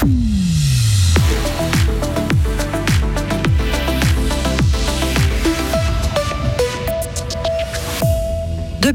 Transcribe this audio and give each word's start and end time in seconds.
Bye. 0.00 0.37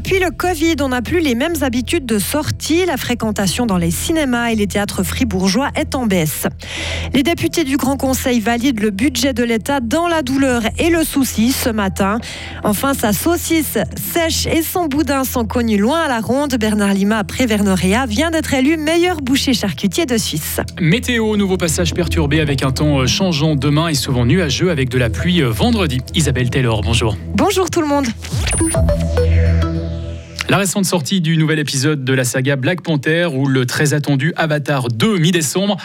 Depuis 0.04 0.20
le 0.20 0.30
Covid, 0.32 0.76
on 0.82 0.88
n'a 0.88 1.00
plus 1.00 1.20
les 1.20 1.34
mêmes 1.34 1.54
habitudes 1.62 2.04
de 2.04 2.18
sortie. 2.18 2.84
La 2.84 2.98
fréquentation 2.98 3.64
dans 3.64 3.78
les 3.78 3.90
cinémas 3.90 4.48
et 4.48 4.54
les 4.54 4.66
théâtres 4.66 5.02
fribourgeois 5.02 5.70
est 5.76 5.94
en 5.94 6.04
baisse. 6.04 6.46
Les 7.14 7.22
députés 7.22 7.64
du 7.64 7.78
Grand 7.78 7.96
Conseil 7.96 8.38
valident 8.38 8.82
le 8.82 8.90
budget 8.90 9.32
de 9.32 9.42
l'État 9.42 9.80
dans 9.80 10.06
la 10.06 10.20
douleur 10.20 10.60
et 10.78 10.90
le 10.90 11.04
souci 11.04 11.52
ce 11.52 11.70
matin. 11.70 12.18
Enfin, 12.64 12.92
sa 12.92 13.14
saucisse 13.14 13.78
sèche 13.96 14.44
et 14.44 14.60
son 14.60 14.88
boudin 14.88 15.24
sont 15.24 15.46
connus 15.46 15.78
loin 15.78 16.02
à 16.02 16.08
la 16.08 16.20
ronde. 16.20 16.54
Bernard 16.60 16.92
Lima, 16.92 17.16
après 17.16 17.46
Vernorea, 17.46 18.04
vient 18.04 18.30
d'être 18.30 18.52
élu 18.52 18.76
meilleur 18.76 19.22
boucher 19.22 19.54
charcutier 19.54 20.04
de 20.04 20.18
Suisse. 20.18 20.60
Météo, 20.78 21.34
nouveau 21.38 21.56
passage 21.56 21.94
perturbé 21.94 22.40
avec 22.40 22.62
un 22.62 22.72
temps 22.72 23.06
changeant 23.06 23.56
demain 23.56 23.88
et 23.88 23.94
souvent 23.94 24.26
nuageux 24.26 24.70
avec 24.70 24.90
de 24.90 24.98
la 24.98 25.08
pluie 25.08 25.40
vendredi. 25.40 26.02
Isabelle 26.14 26.50
Taylor, 26.50 26.82
bonjour. 26.82 27.16
Bonjour 27.34 27.70
tout 27.70 27.80
le 27.80 27.86
monde. 27.86 28.04
La 30.50 30.58
récente 30.58 30.84
sortie 30.84 31.22
du 31.22 31.38
nouvel 31.38 31.58
épisode 31.58 32.04
de 32.04 32.12
la 32.12 32.22
saga 32.22 32.56
Black 32.56 32.82
Panther 32.82 33.28
ou 33.32 33.46
le 33.46 33.64
très 33.64 33.94
attendu 33.94 34.34
Avatar 34.36 34.88
2 34.88 35.18
mi-décembre 35.18 35.78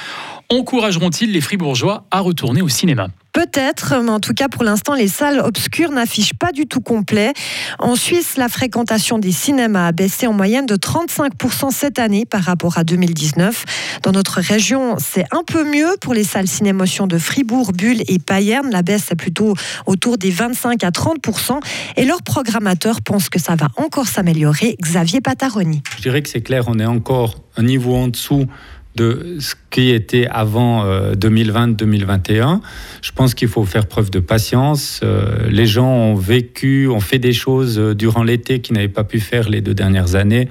encourageront-ils 0.49 1.31
les 1.31 1.39
Fribourgeois 1.39 2.05
à 2.11 2.19
retourner 2.19 2.61
au 2.61 2.67
cinéma? 2.67 3.07
Peut-être, 3.33 4.01
mais 4.03 4.11
en 4.11 4.19
tout 4.19 4.33
cas 4.33 4.47
pour 4.47 4.63
l'instant, 4.63 4.93
les 4.93 5.07
salles 5.07 5.39
obscures 5.39 5.91
n'affichent 5.91 6.33
pas 6.33 6.51
du 6.51 6.65
tout 6.65 6.81
complet. 6.81 7.33
En 7.77 7.95
Suisse, 7.95 8.37
la 8.37 8.49
fréquentation 8.49 9.19
des 9.19 9.31
cinémas 9.31 9.87
a 9.87 9.91
baissé 9.91 10.27
en 10.27 10.33
moyenne 10.33 10.65
de 10.65 10.75
35% 10.75 11.71
cette 11.71 11.99
année 11.99 12.25
par 12.25 12.41
rapport 12.41 12.77
à 12.77 12.83
2019. 12.83 13.65
Dans 14.03 14.11
notre 14.11 14.39
région, 14.39 14.95
c'est 14.99 15.25
un 15.31 15.43
peu 15.45 15.63
mieux 15.63 15.95
pour 16.01 16.13
les 16.13 16.23
salles 16.23 16.47
cinémotion 16.47 17.07
de 17.07 17.17
Fribourg, 17.17 17.71
Bulle 17.71 18.01
et 18.07 18.19
Payerne. 18.19 18.69
La 18.71 18.81
baisse 18.81 19.11
est 19.11 19.15
plutôt 19.15 19.55
autour 19.85 20.17
des 20.17 20.31
25 20.31 20.83
à 20.83 20.89
30%. 20.89 21.59
Et 21.97 22.05
leurs 22.05 22.23
programmateurs 22.23 23.01
pensent 23.01 23.29
que 23.29 23.39
ça 23.39 23.55
va 23.55 23.67
encore 23.77 24.07
s'améliorer. 24.07 24.75
Xavier 24.81 25.21
Pataroni. 25.21 25.81
Je 25.97 26.01
dirais 26.01 26.21
que 26.21 26.29
c'est 26.29 26.41
clair, 26.41 26.65
on 26.67 26.79
est 26.79 26.85
encore 26.85 27.35
un 27.57 27.63
niveau 27.63 27.95
en 27.95 28.07
dessous 28.07 28.45
de 28.95 29.37
ce 29.39 29.55
qui 29.69 29.91
était 29.91 30.27
avant 30.27 30.85
2020-2021. 31.13 32.31
Euh, 32.31 32.57
Je 33.01 33.11
pense 33.11 33.33
qu'il 33.33 33.47
faut 33.47 33.63
faire 33.63 33.87
preuve 33.87 34.09
de 34.09 34.19
patience. 34.19 35.01
Euh, 35.03 35.47
les 35.49 35.65
gens 35.65 35.87
ont 35.87 36.15
vécu, 36.15 36.87
ont 36.87 36.99
fait 36.99 37.19
des 37.19 37.33
choses 37.33 37.79
euh, 37.79 37.93
durant 37.93 38.23
l'été 38.23 38.59
qu'ils 38.59 38.75
n'avaient 38.75 38.87
pas 38.87 39.03
pu 39.03 39.19
faire 39.19 39.49
les 39.49 39.61
deux 39.61 39.73
dernières 39.73 40.15
années. 40.15 40.49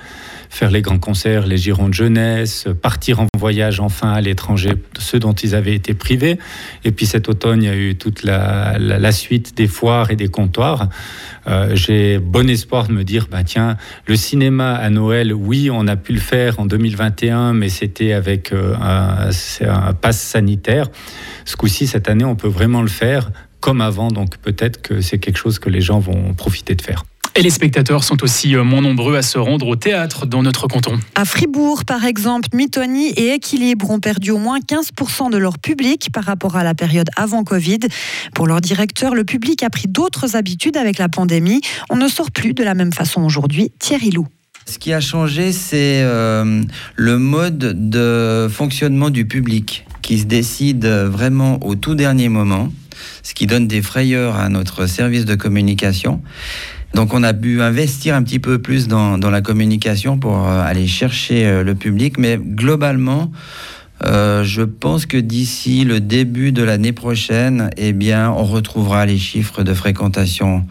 Faire 0.50 0.70
les 0.70 0.80
grands 0.80 0.98
concerts, 0.98 1.47
les 1.47 1.58
girons 1.58 1.89
de 1.89 1.95
jeunesse, 1.95 2.69
partir 2.80 3.20
en 3.20 3.27
voyage 3.39 3.81
enfin 3.81 4.12
à 4.12 4.20
l'étranger, 4.20 4.72
ceux 4.98 5.19
dont 5.19 5.33
ils 5.33 5.55
avaient 5.55 5.75
été 5.75 5.94
privés. 5.94 6.39
Et 6.84 6.92
puis 6.92 7.06
cet 7.06 7.31
automne, 7.31 7.62
il 7.62 7.67
y 7.67 7.70
a 7.70 7.77
eu 7.77 7.97
toute 7.97 8.22
la, 8.22 9.12
suite 9.12 9.56
des 9.56 9.67
foires 9.67 10.11
et 10.11 10.17
des 10.17 10.28
comptoirs. 10.28 10.89
J'ai 11.72 12.19
bon 12.19 12.50
espoir 12.50 12.89
de 12.89 12.92
me 12.92 13.05
dire, 13.05 13.27
bah, 13.30 13.42
tiens, 13.42 13.78
le 14.06 14.17
cinéma 14.17 14.75
à 14.75 14.91
Noël, 14.91 15.33
oui, 15.33 15.70
on 15.72 15.86
a 15.86 15.97
pu 15.97 16.12
le 16.12 16.20
faire 16.20 16.61
en 16.61 16.67
2021, 16.67 17.55
mais 17.55 17.70
c'était 17.70 18.12
avec 18.12 18.53
un 18.53 19.30
c'est 19.30 19.67
un 19.67 19.95
pass 19.95 20.20
sanitaire. 20.20 20.89
Ce 21.45 21.56
coup-ci, 21.56 21.86
cette 21.86 22.08
année, 22.08 22.25
on 22.25 22.36
peut 22.36 22.48
vraiment 22.48 22.83
le 22.83 22.89
faire 22.89 23.30
comme 23.61 23.80
avant, 23.80 24.08
donc 24.08 24.36
peut-être 24.39 24.83
que 24.83 25.00
c'est 25.00 25.19
quelque 25.19 25.39
chose 25.39 25.58
que 25.58 25.70
les 25.70 25.80
gens 25.80 25.98
vont 25.98 26.34
profiter 26.34 26.75
de 26.75 26.83
faire. 26.83 27.05
Et 27.39 27.42
les 27.42 27.50
spectateurs 27.50 28.03
sont 28.03 28.25
aussi 28.25 28.56
euh, 28.56 28.64
moins 28.64 28.81
nombreux 28.81 29.14
à 29.14 29.22
se 29.22 29.39
rendre 29.39 29.69
au 29.69 29.77
théâtre 29.77 30.27
dans 30.27 30.42
notre 30.42 30.67
canton. 30.67 30.98
À 31.14 31.25
Fribourg, 31.25 31.84
par 31.84 32.05
exemple, 32.05 32.48
Mythony 32.53 33.11
et 33.11 33.28
Équilibre 33.28 33.89
ont 33.92 34.00
perdu 34.00 34.33
au 34.33 34.39
moins 34.39 34.58
15% 34.58 35.30
de 35.30 35.36
leur 35.36 35.61
public 35.61 36.08
par 36.12 36.25
rapport 36.25 36.56
à 36.56 36.64
la 36.64 36.75
période 36.75 37.08
avant 37.14 37.45
Covid. 37.45 37.78
Pour 38.34 38.48
leur 38.48 38.61
directeur, 38.61 39.14
le 39.14 39.22
public 39.22 39.62
a 39.62 39.70
pris 39.70 39.86
d'autres 39.86 40.34
habitudes 40.34 40.77
avec 40.77 40.98
la 40.98 41.08
pandémie. 41.08 41.61
On 41.91 41.95
ne 41.97 42.08
sort 42.08 42.33
plus 42.33 42.55
de 42.55 42.64
la 42.64 42.74
même 42.74 42.92
façon 42.92 43.23
aujourd'hui. 43.23 43.70
Thierry 43.79 44.11
Lou. 44.11 44.27
Ce 44.67 44.80
qui 44.80 44.92
a 44.92 45.01
changé, 45.01 45.52
c'est 45.52 46.02
euh, 46.02 46.64
le 46.96 47.18
mode 47.18 47.89
de 47.89 48.48
fonctionnement 48.51 49.11
du 49.11 49.27
public 49.27 49.86
qui 50.02 50.18
se 50.18 50.24
décide 50.24 50.86
vraiment 50.86 51.64
au 51.64 51.77
tout 51.77 51.95
dernier 51.95 52.30
moment, 52.30 52.73
ce 53.23 53.33
qui 53.33 53.46
donne 53.46 53.68
des 53.68 53.80
frayeurs 53.80 54.35
à 54.35 54.48
notre 54.48 54.86
service 54.86 55.24
de 55.24 55.36
communication. 55.36 56.20
Donc 56.94 57.14
on 57.14 57.22
a 57.22 57.34
pu 57.34 57.60
investir 57.62 58.14
un 58.14 58.22
petit 58.22 58.38
peu 58.38 58.58
plus 58.58 58.88
dans, 58.88 59.18
la 59.18 59.40
communication 59.40 60.18
pour 60.18 60.46
euh, 60.46 60.62
aller 60.62 60.86
chercher 60.86 61.46
euh, 61.46 61.62
le 61.62 61.74
public, 61.74 62.18
mais 62.18 62.38
globalement, 62.38 63.30
je 64.00 64.62
pense 64.62 65.06
que 65.06 65.16
d'ici 65.16 65.84
le 65.84 66.00
début 66.00 66.52
de 66.52 66.62
l'année 66.62 66.92
prochaine, 66.92 67.70
eh 67.76 67.92
bien, 67.92 68.30
on 68.30 68.44
retrouvera 68.44 69.06
les 69.06 69.18
chiffres 69.18 69.64
de 69.64 69.74
fréquentation 69.74 70.64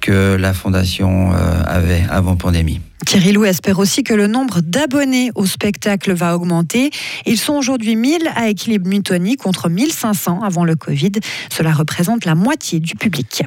que 0.00 0.36
la 0.36 0.52
fondation 0.52 1.32
avait 1.32 2.04
avant 2.10 2.36
pandémie. 2.36 2.80
Thierry 3.08 3.32
Lou 3.32 3.46
espère 3.46 3.78
aussi 3.78 4.02
que 4.02 4.12
le 4.12 4.26
nombre 4.26 4.60
d'abonnés 4.60 5.30
au 5.34 5.46
spectacle 5.46 6.12
va 6.12 6.36
augmenter. 6.36 6.90
Ils 7.24 7.38
sont 7.38 7.54
aujourd'hui 7.54 7.96
1000 7.96 8.30
à 8.36 8.50
équilibre 8.50 8.86
Mutoni 8.86 9.36
contre 9.36 9.70
1500 9.70 10.42
avant 10.42 10.62
le 10.62 10.76
Covid. 10.76 11.12
Cela 11.50 11.72
représente 11.72 12.26
la 12.26 12.34
moitié 12.34 12.80
du 12.80 12.96
public. 12.96 13.44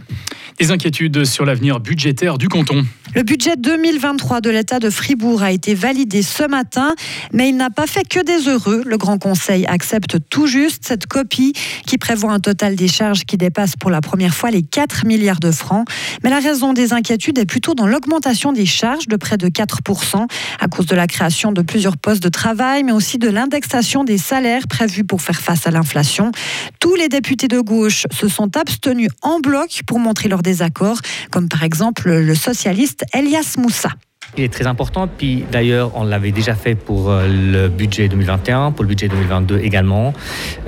Des 0.60 0.72
inquiétudes 0.72 1.26
sur 1.26 1.46
l'avenir 1.46 1.80
budgétaire 1.80 2.40
du 2.40 2.48
canton. 2.48 2.84
Le 3.14 3.24
budget 3.24 3.58
2023 3.58 4.40
de 4.40 4.50
l'État 4.50 4.80
de 4.80 4.90
Fribourg 4.90 5.44
a 5.44 5.52
été 5.52 5.74
validé 5.76 6.22
ce 6.22 6.48
matin, 6.48 6.96
mais 7.34 7.50
il 7.50 7.58
n'a 7.58 7.70
pas 7.70 7.86
fait 7.86 8.08
que 8.08 8.24
des 8.24 8.48
heureux. 8.48 8.84
Le 8.86 8.98
Grand 8.98 9.18
Conseil 9.18 9.66
accepte 9.66 10.18
tout 10.30 10.48
juste 10.48 10.86
cette 10.86 11.08
copie 11.08 11.52
qui 11.86 11.98
prévoit 11.98 12.32
un 12.32 12.40
total 12.40 12.76
des 12.78 12.88
charges 12.88 13.26
qui 13.26 13.36
dépasse 13.36 13.76
pour 13.76 13.92
la 13.92 14.00
première 14.00 14.34
fois 14.34 14.50
les 14.50 14.64
4 14.64 15.06
milliards 15.06 15.42
de 15.42 15.52
francs. 15.52 15.86
Mais 16.24 16.30
la 16.30 16.40
raison 16.40 16.72
des 16.72 16.94
inquiétudes 16.94 17.38
est 17.38 17.46
plutôt 17.46 17.76
dans 17.76 17.86
l'augmentation 17.86 18.54
des 18.54 18.66
charges 18.66 19.08
de 19.08 19.18
près 19.18 19.38
de 19.38 19.50
4% 19.52 20.28
à 20.60 20.68
cause 20.68 20.86
de 20.86 20.96
la 20.96 21.08
création 21.08 21.52
de 21.52 21.62
plusieurs 21.62 21.98
postes 21.98 22.24
de 22.24 22.30
travail, 22.30 22.84
mais 22.84 22.92
aussi 22.92 23.18
de 23.18 23.30
l'indexation 23.30 24.04
des 24.04 24.18
salaires 24.18 24.68
prévus 24.68 25.04
pour 25.04 25.22
faire 25.22 25.40
face 25.40 25.68
à 25.68 25.72
l'inflation. 25.72 26.32
Tous 26.80 26.96
les 26.96 27.10
députés 27.10 27.48
de 27.48 27.60
gauche 27.60 28.06
se 28.12 28.28
sont 28.28 28.58
abstenus 28.58 29.10
en 29.22 29.40
bloc 29.40 29.82
pour 29.86 30.00
montrer 30.00 30.30
leur 30.30 30.42
désaccord, 30.42 30.98
comme 31.32 31.50
par 31.50 31.64
exemple 31.64 32.10
le 32.10 32.36
socialiste 32.36 33.06
Elias 33.14 33.56
Moussa. 33.58 33.90
Il 34.38 34.46
est 34.46 34.54
très 34.54 34.66
important, 34.66 35.10
puis 35.10 35.44
d'ailleurs 35.52 35.92
on 35.96 36.06
l'avait 36.06 36.32
déjà 36.32 36.56
fait 36.56 36.76
pour 36.76 37.10
euh, 37.10 37.28
le 37.28 37.68
budget 37.68 38.08
2021, 38.08 38.72
pour 38.72 38.84
le 38.84 38.88
budget 38.88 39.10
2022 39.10 39.60
également. 39.60 40.14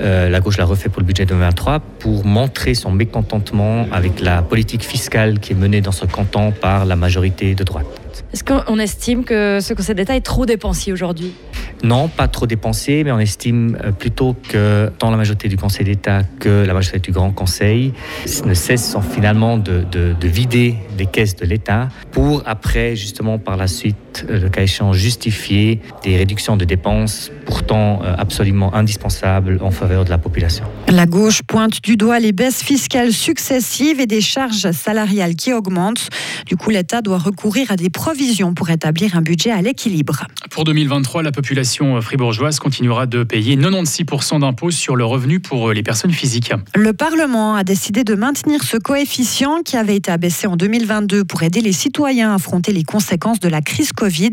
Euh, 0.00 0.28
la 0.28 0.40
gauche 0.40 0.58
l'a 0.58 0.66
refait 0.66 0.90
pour 0.90 1.00
le 1.00 1.06
budget 1.06 1.24
2023 1.24 1.80
pour 1.80 2.26
montrer 2.26 2.74
son 2.74 2.92
mécontentement 2.92 3.86
avec 3.90 4.20
la 4.20 4.42
politique 4.42 4.84
fiscale 4.84 5.38
qui 5.38 5.52
est 5.52 5.56
menée 5.56 5.80
dans 5.80 5.92
ce 5.92 6.04
canton 6.04 6.52
par 6.52 6.84
la 6.84 6.96
majorité 6.96 7.54
de 7.54 7.64
droite. 7.64 8.03
Est-ce 8.32 8.44
qu'on 8.44 8.78
estime 8.78 9.24
que 9.24 9.58
ce 9.60 9.74
Conseil 9.74 9.94
d'État 9.94 10.16
est 10.16 10.20
trop 10.20 10.46
dépensier 10.46 10.92
aujourd'hui? 10.92 11.34
Non, 11.82 12.08
pas 12.08 12.28
trop 12.28 12.46
dépensé, 12.46 13.04
mais 13.04 13.12
on 13.12 13.18
estime 13.18 13.76
euh, 13.84 13.92
plutôt 13.92 14.36
que 14.48 14.90
tant 14.98 15.10
la 15.10 15.16
majorité 15.16 15.48
du 15.48 15.56
Conseil 15.56 15.84
d'État 15.84 16.22
que 16.40 16.64
la 16.64 16.74
majorité 16.74 17.10
du 17.10 17.12
Grand 17.12 17.30
Conseil 17.30 17.92
ne 18.44 18.54
cessent 18.54 18.96
finalement 19.12 19.58
de, 19.58 19.84
de 19.90 20.28
vider 20.28 20.76
les 20.98 21.06
caisses 21.06 21.36
de 21.36 21.46
l'État 21.46 21.88
pour 22.12 22.42
après, 22.46 22.96
justement, 22.96 23.38
par 23.38 23.56
la 23.56 23.66
suite, 23.66 24.24
euh, 24.28 24.38
le 24.38 24.48
cas 24.48 24.62
échéant, 24.62 24.92
justifier 24.92 25.80
des 26.02 26.16
réductions 26.16 26.56
de 26.56 26.64
dépenses 26.64 27.30
pourtant 27.44 28.00
euh, 28.02 28.14
absolument 28.16 28.74
indispensables 28.74 29.58
en 29.60 29.70
faveur 29.70 30.04
de 30.04 30.10
la 30.10 30.18
population. 30.18 30.64
La 30.88 31.06
gauche 31.06 31.42
pointe 31.42 31.82
du 31.82 31.96
doigt 31.96 32.20
les 32.20 32.32
baisses 32.32 32.62
fiscales 32.62 33.12
successives 33.12 34.00
et 34.00 34.06
des 34.06 34.20
charges 34.20 34.70
salariales 34.70 35.34
qui 35.34 35.52
augmentent. 35.52 36.08
Du 36.46 36.56
coup, 36.56 36.70
l'État 36.70 37.02
doit 37.02 37.18
recourir 37.18 37.70
à 37.70 37.76
des 37.76 37.90
provisions 37.90 38.54
pour 38.54 38.70
établir 38.70 39.16
un 39.16 39.22
budget 39.22 39.50
à 39.50 39.60
l'équilibre. 39.60 40.26
Pour 40.50 40.64
2023, 40.64 41.22
la 41.22 41.32
population 41.32 41.63
fribourgeoise 42.00 42.58
continuera 42.58 43.06
de 43.06 43.24
payer 43.24 43.56
96% 43.56 44.40
d'impôts 44.40 44.70
sur 44.70 44.96
le 44.96 45.04
revenu 45.04 45.40
pour 45.40 45.72
les 45.72 45.82
personnes 45.82 46.12
physiques. 46.12 46.52
Le 46.74 46.92
Parlement 46.92 47.54
a 47.54 47.64
décidé 47.64 48.04
de 48.04 48.14
maintenir 48.14 48.62
ce 48.62 48.76
coefficient 48.76 49.62
qui 49.62 49.76
avait 49.76 49.96
été 49.96 50.10
abaissé 50.10 50.46
en 50.46 50.56
2022 50.56 51.24
pour 51.24 51.42
aider 51.42 51.60
les 51.60 51.72
citoyens 51.72 52.32
à 52.32 52.34
affronter 52.34 52.72
les 52.72 52.84
conséquences 52.84 53.40
de 53.40 53.48
la 53.48 53.60
crise 53.60 53.92
Covid. 53.92 54.32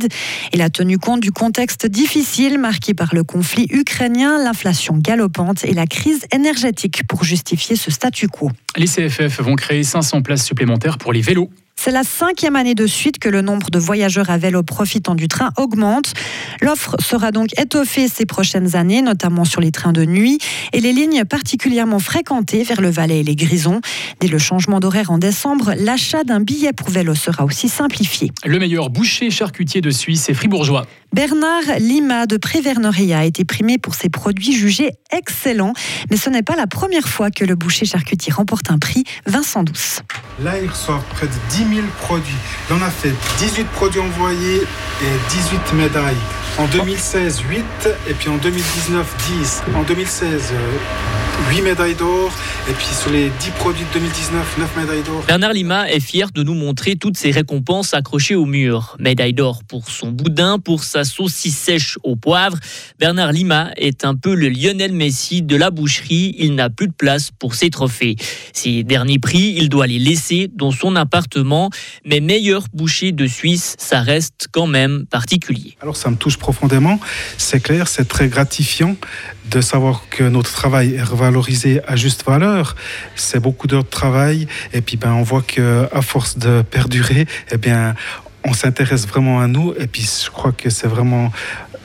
Il 0.54 0.62
a 0.62 0.70
tenu 0.70 0.98
compte 0.98 1.22
du 1.22 1.32
contexte 1.32 1.86
difficile 1.86 2.58
marqué 2.58 2.94
par 2.94 3.14
le 3.14 3.24
conflit 3.24 3.68
ukrainien, 3.70 4.38
l'inflation 4.44 4.98
galopante 4.98 5.64
et 5.64 5.74
la 5.74 5.88
crise 5.88 6.26
énergétique 6.34 7.08
pour 7.08 7.24
justifier 7.24 7.76
ce 7.76 7.92
statu 7.92 8.28
quo. 8.28 8.52
Les 8.78 8.88
CFF 8.88 9.42
vont 9.42 9.56
créer 9.56 9.84
500 9.84 10.22
places 10.22 10.46
supplémentaires 10.46 10.98
pour 10.98 11.14
les 11.14 11.22
vélos. 11.22 11.50
C'est 11.84 11.90
la 11.90 12.04
cinquième 12.04 12.56
année 12.56 12.76
de 12.76 12.86
suite 12.86 13.18
que 13.18 13.28
le 13.28 13.42
nombre 13.42 13.72
de 13.72 13.80
voyageurs 13.80 14.30
à 14.30 14.38
vélo 14.38 14.62
profitant 14.62 15.16
du 15.16 15.28
train 15.28 15.50
augmente. 15.58 16.14
L'offre 16.62 16.96
sera 17.02 17.32
donc 17.32 17.60
étoffée 17.60 18.08
ces 18.08 18.28
prochaines 18.28 18.76
années, 18.76 19.02
notamment 19.02 19.46
sur 19.46 19.62
les 19.62 19.72
trains 19.72 19.92
de 19.92 20.06
nuit 20.06 20.38
et 20.74 20.80
les 20.80 20.94
lignes 20.94 21.26
particulièrement 21.26 21.98
fréquentées 21.98 22.62
vers 22.62 22.82
le 22.82 22.92
Valais 22.92 23.22
et 23.22 23.24
les 23.24 23.36
Grisons. 23.36 23.82
Dès 24.20 24.28
le 24.28 24.38
changement 24.38 24.80
d'horaire 24.80 25.10
en 25.10 25.18
décembre, 25.18 25.74
l'achat 25.76 26.24
d'un 26.24 26.40
billet 26.40 26.72
pour 26.72 26.92
vélo 26.92 27.16
sera 27.16 27.46
aussi 27.46 27.68
simplifié. 27.68 28.32
Le 28.46 28.60
meilleur 28.60 28.92
boucher 28.92 29.32
charcutier 29.32 29.82
de 29.82 29.90
Suisse 29.90 30.30
est 30.30 30.36
fribourgeois. 30.36 30.86
Bernard 31.14 31.78
Lima 31.80 32.26
de 32.26 32.38
Préverneria 32.38 33.20
a 33.20 33.24
été 33.26 33.44
primé 33.44 33.78
pour 33.78 33.96
ses 33.96 34.08
produits 34.08 34.54
jugés 34.54 34.92
excellents. 35.12 35.74
Mais 36.10 36.16
ce 36.16 36.30
n'est 36.30 36.42
pas 36.42 36.56
la 36.56 36.68
première 36.68 37.10
fois 37.10 37.32
que 37.32 37.44
le 37.44 37.56
boucher 37.56 37.86
charcutier 37.86 38.32
remporte 38.32 38.72
un 38.72 38.80
prix. 38.80 39.04
Vincent 39.26 39.64
Douce. 39.64 40.00
Là, 40.42 40.58
il 40.62 40.70
reçoit 40.70 41.04
près 41.10 41.28
de 41.28 41.34
10 41.50 41.76
000 41.76 41.88
produits. 42.02 42.34
Il 42.70 42.76
en 42.78 42.82
a 42.82 42.90
fait 42.90 43.12
18 43.40 43.66
produits 43.72 44.00
envoyés 44.00 44.62
et 45.02 45.34
18 45.36 45.74
médailles. 45.74 46.16
En 46.58 46.68
2016, 46.68 47.42
8, 47.50 47.66
et 48.10 48.14
puis 48.14 48.30
en 48.30 48.38
2019, 48.38 49.16
10. 49.40 49.64
En 49.76 49.84
2016, 49.84 50.54
8 51.50 51.62
médailles 51.62 51.96
d'or, 51.96 52.32
et 52.70 52.74
puis 52.74 52.86
sur 52.86 53.12
les 53.12 53.30
10 53.30 53.52
produits 53.52 53.86
de 53.86 54.00
2019, 54.00 54.58
9 54.60 54.78
médailles 54.78 55.04
d'or. 55.04 55.24
Bernard 55.28 55.54
Lima 55.54 55.90
est 55.90 56.00
fier 56.00 56.30
de 56.32 56.44
nous 56.44 56.54
montrer 56.54 56.96
toutes 56.96 57.18
ces 57.18 57.32
récompenses 57.32 57.94
accrochées 57.94 58.36
au 58.36 58.46
mur. 58.46 58.96
Médaille 59.00 59.34
d'or 59.34 59.64
pour 59.68 59.90
son 59.90 60.12
boudin, 60.12 60.60
pour 60.60 60.84
sa 60.84 61.04
saucisse 61.04 61.58
sèche 61.58 61.98
au 62.04 62.16
poivre. 62.16 62.58
Bernard 63.00 63.32
Lima 63.32 63.72
est 63.78 64.06
un 64.06 64.16
peu 64.16 64.36
le 64.36 64.50
Lionel 64.50 64.94
Messi 64.94 65.42
de 65.42 65.56
la 65.56 65.72
boucherie. 65.72 66.36
Il 66.38 66.56
n'a 66.56 66.70
plus 66.70 66.88
de 66.88 66.94
place 66.94 67.32
pour 67.32 67.56
ses 67.56 67.70
trophées. 67.70 68.16
Ces 68.54 68.84
derniers 68.84 69.20
prix, 69.20 69.56
il 69.58 69.70
doit 69.70 69.88
les 69.88 70.00
laisser 70.00 70.50
dans 70.54 70.72
son 70.72 70.96
appartement. 70.96 71.72
Mais 72.06 72.20
meilleur 72.20 72.66
boucher 72.74 73.12
de 73.12 73.26
Suisse, 73.26 73.76
ça 73.80 74.02
reste 74.02 74.48
quand 74.52 74.68
même 74.68 75.06
particulier. 75.10 75.78
Alors 75.82 75.98
ça 75.98 76.10
me 76.12 76.16
touche 76.16 76.38
profondément. 76.38 77.00
C'est 77.38 77.62
clair, 77.62 77.88
c'est 77.88 78.08
très 78.08 78.28
gratifiant 78.28 78.96
de 79.50 79.62
savoir 79.62 80.06
que 80.10 80.24
notre 80.24 80.52
travail 80.52 80.94
est 80.94 81.04
revalorisé 81.04 81.82
à 81.88 81.96
juste 81.96 82.24
valeur. 82.26 82.51
C'est 83.16 83.40
beaucoup 83.40 83.68
d'heures 83.68 83.84
de 83.84 83.90
travail. 83.90 84.48
Et 84.74 84.82
puis 84.82 84.98
ben 84.98 85.14
on 85.14 85.24
voit 85.24 85.42
que 85.42 85.88
à 85.92 86.02
force 86.02 86.38
de 86.38 86.62
perdurer, 86.62 87.26
eh 87.52 87.58
bien 87.58 87.96
on 88.44 88.54
s'intéresse 88.54 89.08
vraiment 89.08 89.40
à 89.40 89.48
nous. 89.48 89.74
Et 89.78 89.88
puis 89.88 90.08
je 90.24 90.30
crois 90.30 90.52
que 90.52 90.70
c'est 90.70 90.88
vraiment 90.88 91.32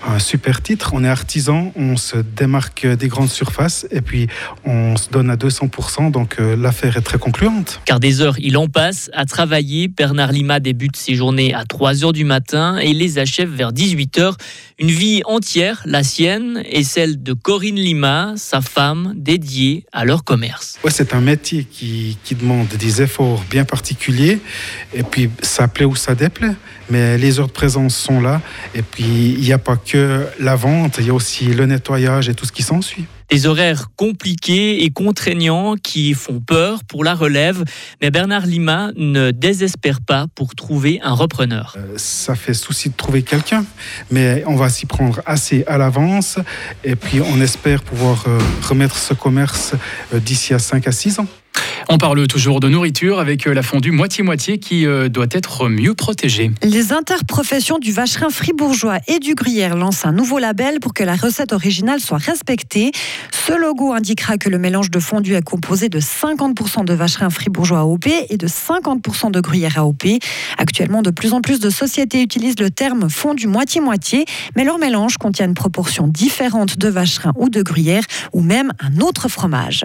un 0.07 0.19
super 0.19 0.63
titre. 0.63 0.91
On 0.93 1.05
est 1.05 1.09
artisan, 1.09 1.73
on 1.77 1.97
se 1.97 2.17
démarque 2.17 2.87
des 2.87 3.09
grandes 3.09 3.31
surfaces 3.31 3.87
et 3.91 4.01
puis 4.01 4.29
on 4.65 4.97
se 4.97 5.11
donne 5.11 5.31
à 5.31 5.37
200%, 5.37 6.11
donc 6.11 6.37
euh, 6.39 6.57
l'affaire 6.57 6.97
est 6.97 7.03
très 7.03 7.19
concluante. 7.19 7.81
Car 7.85 8.01
des 8.01 8.21
heures, 8.21 8.39
il 8.39 8.57
en 8.57 8.69
passe 8.69 9.11
à 9.13 9.25
travailler. 9.25 9.89
Bernard 9.89 10.33
Lima 10.33 10.61
débute 10.61 10.97
ses 10.97 11.15
journées 11.15 11.55
à 11.55 11.65
3 11.65 12.05
heures 12.05 12.13
du 12.13 12.25
matin 12.25 12.79
et 12.79 12.93
les 12.93 13.19
achève 13.19 13.51
vers 13.51 13.73
18 13.73 14.19
heures. 14.19 14.37
Une 14.79 14.91
vie 14.91 15.23
entière, 15.25 15.83
la 15.87 16.03
sienne 16.03 16.63
et 16.67 16.85
celle 16.85 17.23
de 17.23 17.33
Corinne 17.33 17.77
Lima, 17.77 18.35
sa 18.37 18.61
femme, 18.61 19.15
dédiée 19.17 19.87
à 19.93 20.05
leur 20.05 20.25
commerce. 20.25 20.79
Ouais, 20.85 20.91
c'est 20.91 21.15
un 21.15 21.21
métier 21.21 21.65
qui, 21.65 22.19
qui 22.25 22.35
demande 22.35 22.69
des 22.69 23.03
efforts 23.03 23.45
bien 23.51 23.65
particuliers 23.65 24.41
et 24.95 25.03
puis 25.03 25.31
ça 25.43 25.69
plaît 25.69 25.85
ou 25.87 25.97
ça 25.97 26.15
déplaît, 26.15 26.55
mais 26.91 27.19
les 27.19 27.41
heures 27.41 27.49
de 27.49 27.53
présence 27.53 27.97
sont 27.97 28.21
là 28.21 28.41
et 28.75 28.83
puis 28.83 29.35
il 29.39 29.41
n'y 29.41 29.53
a 29.53 29.59
pas 29.59 29.77
que 29.77 30.27
la 30.41 30.57
vente, 30.57 30.97
il 30.99 31.07
y 31.07 31.11
a 31.11 31.15
aussi 31.15 31.47
le 31.47 31.67
nettoyage 31.67 32.29
et 32.29 32.35
tout 32.35 32.45
ce 32.45 32.53
qui 32.53 32.63
s'ensuit. 32.63 33.07
Des 33.29 33.47
horaires 33.49 33.89
compliqués 33.97 34.85
et 34.85 34.91
contraignants 34.91 35.75
qui 35.75 36.15
font 36.15 36.39
peur 36.39 36.85
pour 36.85 37.03
la 37.03 37.15
relève, 37.15 37.65
mais 38.01 38.13
Bernard 38.13 38.47
Lima 38.47 38.93
ne 38.97 39.33
désespère 39.33 40.01
pas 40.01 40.27
pour 40.37 40.55
trouver 40.55 41.01
un 41.03 41.13
repreneur. 41.13 41.75
Euh, 41.77 41.95
ça 41.97 42.37
fait 42.37 42.55
souci 42.55 42.89
de 42.91 42.95
trouver 42.95 43.23
quelqu'un, 43.23 43.65
mais 44.13 44.45
on 44.47 44.55
va 44.55 44.69
s'y 44.69 44.87
prendre 44.87 45.23
assez 45.27 45.65
à 45.67 45.77
l'avance 45.77 46.39
et 46.85 46.95
puis 46.95 47.21
on 47.21 47.41
espère 47.41 47.83
pouvoir 47.83 48.25
euh, 48.29 48.39
remettre 48.63 48.97
ce 48.97 49.13
commerce 49.13 49.75
euh, 50.15 50.21
d'ici 50.21 50.55
à 50.55 50.61
5 50.61 50.87
à 50.87 50.93
6 50.93 51.19
ans. 51.19 51.27
On 51.89 51.99
parle 51.99 52.27
toujours 52.27 52.59
de 52.59 52.69
nourriture 52.69 53.21
avec 53.21 53.47
euh, 53.47 53.55
la 53.55 53.63
fondue 53.63 53.93
moitié-moitié 53.93 54.59
qui 54.59 54.87
euh, 54.87 55.09
doit 55.09 55.29
être 55.31 55.69
mieux 55.69 55.95
protégée. 55.95 56.51
Les 56.63 56.93
interprofessions 56.93 57.79
du 57.79 57.93
vacherin 57.93 58.29
fribourgeois 58.29 58.99
et 59.07 59.21
du 59.21 59.37
gruyère 59.37 59.77
lancent 59.77 60.05
un 60.05 60.11
nouveau 60.11 60.39
label 60.41 60.81
pour 60.81 60.95
que 60.95 61.05
la 61.05 61.15
recette 61.15 61.53
originale 61.53 62.01
soit 62.01 62.19
respectée. 62.19 62.91
Ce 63.31 63.53
logo 63.53 63.93
indiquera 63.93 64.37
que 64.37 64.49
le 64.49 64.59
mélange 64.59 64.91
de 64.91 64.99
fondue 64.99 65.35
est 65.35 65.45
composé 65.45 65.89
de 65.89 66.01
50% 66.01 66.85
de 66.85 66.93
vacherin 66.93 67.31
fribourgeois 67.31 67.81
AOP 67.81 68.09
et 68.31 68.37
de 68.37 68.49
50% 68.49 69.31
de 69.31 69.41
gruyère 69.41 69.79
AOP. 69.79 70.07
Actuellement, 70.59 71.03
de 71.03 71.11
plus 71.11 71.35
en 71.35 71.41
plus 71.41 71.61
de 71.61 71.71
sociétés 71.71 72.21
utilisent 72.21 72.59
le 72.59 72.71
terme 72.71 73.09
fondu 73.09 73.47
moitié-moitié, 73.47 74.25
mais 74.57 74.65
leur 74.65 74.79
mélange 74.79 75.19
contient 75.19 75.47
une 75.47 75.55
proportion 75.55 76.09
différente 76.09 76.79
de 76.79 76.89
vacherin 76.89 77.33
ou 77.37 77.49
de 77.49 77.63
gruyère 77.63 78.03
ou 78.33 78.43
même 78.43 78.73
un 78.81 79.01
autre 79.01 79.29
fromage. 79.29 79.85